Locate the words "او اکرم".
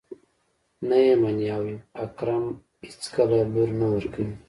1.57-2.45